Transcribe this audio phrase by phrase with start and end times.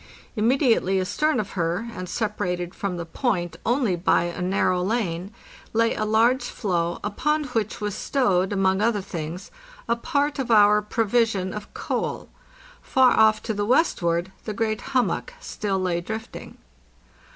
[0.35, 5.31] Immediately astern of her, and sepa rated from the point only by a narrow lane,
[5.73, 9.51] lay a large floe, upon which was stowed, among other things,
[9.87, 12.29] a part of our provision of coal.
[12.81, 16.57] Far off to the westward the great hummock still lay drifting.